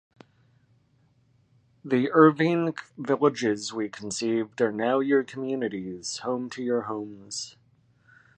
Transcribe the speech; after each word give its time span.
The 1.85 2.09
Irvine 2.11 2.73
villages 2.97 3.71
we 3.71 3.87
conceived 3.87 4.59
are 4.59 4.71
now 4.71 4.99
your 4.99 5.23
communities, 5.23 6.17
home 6.23 6.49
to 6.49 6.63
your 6.63 6.81
homes. 6.81 7.55